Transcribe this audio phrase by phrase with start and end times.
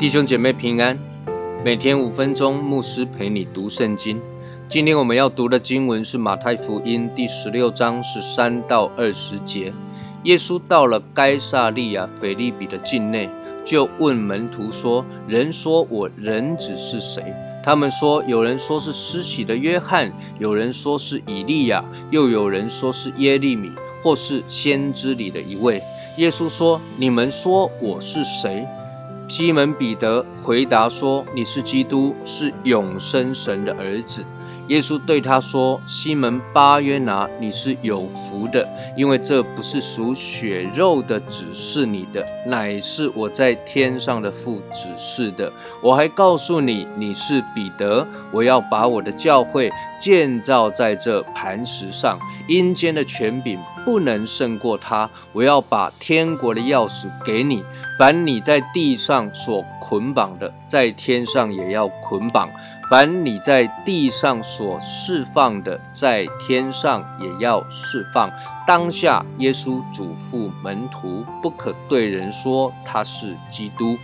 [0.00, 0.98] 弟兄姐妹平安，
[1.64, 4.20] 每天五分钟，牧师陪你读圣经。
[4.66, 9.72] 今天我们要读的经文是马太福音第十六章十三到二十节。
[10.24, 13.28] 耶稣到了该萨利亚腓利比的境内，
[13.70, 17.22] 就问门徒说：“人说我人子是谁？”
[17.62, 23.70] 他们说：“有人说是施洗的约翰，有人说是以利亚，又有人说是耶利米，
[24.02, 25.80] 或是先知里的一位。”
[26.18, 28.66] 耶稣说：“你们说我是谁？”
[29.30, 34.24] 西门彼得回答说：“你是基督，是永生神的儿子。”
[34.70, 38.64] 耶稣对他说：“西门巴约拿，你是有福的，
[38.96, 45.52] 因为这不是属血肉的指示你的，乃是我在天上的父指示的。
[45.82, 52.16] 我还告诉你，你是彼得，我要把我的教会建造在这磐石上，
[52.46, 55.10] 阴间的权柄不能胜过他。
[55.32, 57.64] 我要把天国的钥匙给你，
[57.98, 62.48] 凡你在地上所捆绑的，在天上也要捆绑。”
[62.90, 68.28] 凡你在地上所释放的，在天上也要释放。
[68.66, 73.96] 当下，耶稣嘱咐门徒，不可对人说他是基督。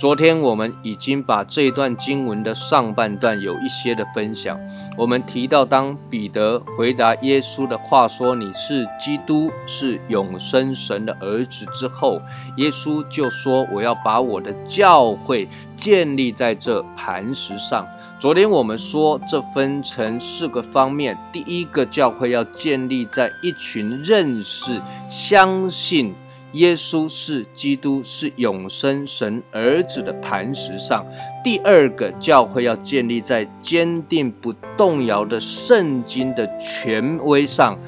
[0.00, 4.58] 昨天我们已经把这段经文的上半段有一些的分享。
[4.96, 12.18] 我们提到，当彼得回答耶稣的话说：“你是基督，是永生神的儿子。”之后，
[12.56, 17.86] 耶稣就说：“我要把我的教会建立在这磐石上。”
[18.18, 21.18] 昨天我们说，这分成四个方面。
[21.30, 26.14] 第一个，教会要建立在一群认识、相信。
[26.52, 31.06] 耶稣是基督，是永生神儿子的磐石上。
[31.44, 37.78] 第二个教会要建立在坚定不动摇的圣经的权威上。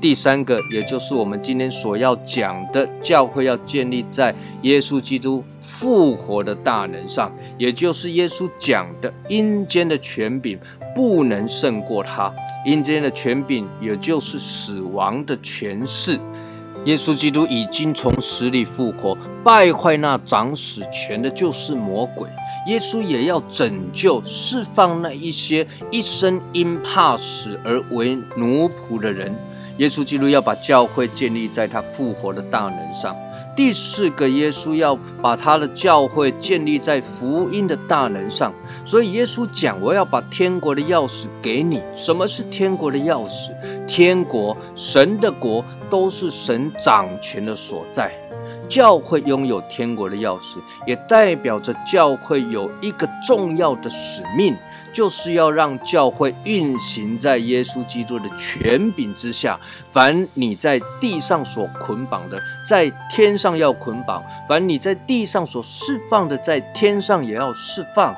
[0.00, 10.56] 第三个，也就是我们今天所要讲的，教会要建立在耶稣基督复活的大能上，也就是耶稣讲的阴间的权柄
[10.94, 12.32] 不能胜过他。
[12.64, 16.16] 阴间的权柄，也就是死亡的权势。
[16.84, 22.28] 耶稣基督已经从死里复活，败坏那长死权的，就是魔鬼。
[22.66, 29.34] 耶稣也要拯救、释放那一些一生因怕死而为奴仆的人。
[29.78, 33.16] 耶稣基督要把教会建立在他复活的大能上。
[33.56, 38.52] 第四个，耶稣要把他的教会建立在福音的大能上。
[38.84, 43.52] 所以耶稣讲：“我要把天国的钥匙给你。”什么是天国的钥匙？
[43.86, 48.12] 天国、神的国都是神掌权的所在。
[48.68, 54.54] 教会拥有天国的钥匙，也代表着教会有一个重要的使命，
[54.92, 59.58] 就是要让教会运行在耶稣基督的权柄之下。
[59.90, 68.14] 凡你在地上所捆绑的，在天上要捆绑；凡你在地上所释放的，在天上也要释放。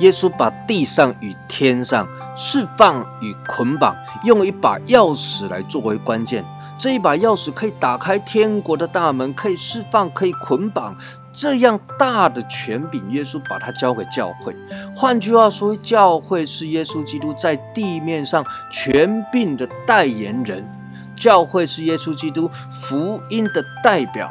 [0.00, 2.06] 耶稣把地上与天上
[2.36, 6.44] 释放与捆绑，用一把钥匙来作为关键。
[6.78, 10.96] 这一把钥匙可以打开天国的大门，可以释放，可以捆绑。
[11.32, 14.54] 这样大的权柄，耶稣把它交给教会。
[14.94, 20.66] 换句话说，教会是耶稣基督在地面上权柄的代言人，
[21.14, 24.30] 教会是耶稣基督福音的代表。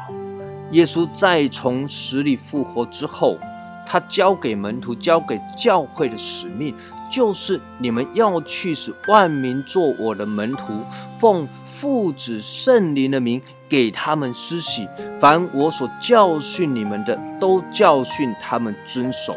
[0.72, 3.38] 耶稣再从死里复活之后。
[3.86, 6.76] 他交给门徒、交给教会的使命，
[7.12, 10.82] 就是你们要去使万民做我的门徒，
[11.20, 14.88] 奉父子圣灵的名给他们施洗。
[15.20, 19.36] 凡我所教训你们的，都教训他们遵守，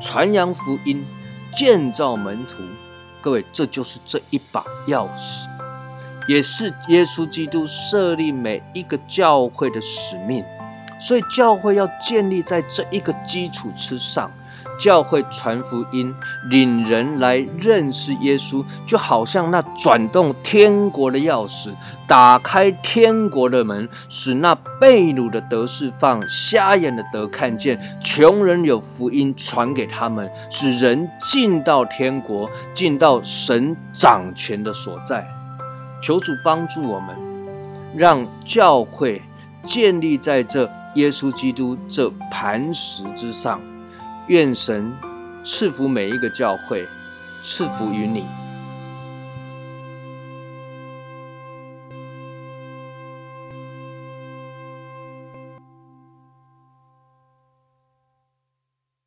[0.00, 1.04] 传扬福音，
[1.54, 2.62] 建造门徒。
[3.20, 5.46] 各位，这就是这一把钥匙，
[6.28, 10.44] 也是耶稣基督设立每一个教会的使命。
[11.06, 14.30] 所以教会要建立在这一个基础之上，
[14.80, 16.14] 教会传福音，
[16.48, 21.74] 领人来认识耶稣，就好像那转动天国的钥匙，
[22.06, 35.28] 打开天国的门，使那被掳的得释放，瞎眼的得看见，穷人有福音传给他们，使人进到天国，进到神掌权的所在。
[36.02, 37.14] 求主帮助我们，
[37.94, 39.20] 让教会
[39.62, 40.66] 建立在这。
[40.94, 43.60] 耶稣基督这磐石之上，
[44.28, 44.92] 愿神
[45.44, 46.86] 赐福每一个教会，
[47.42, 48.24] 赐福于你。